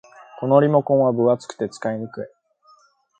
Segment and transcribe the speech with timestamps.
[0.39, 2.25] このリモコンは分厚くて使いにくい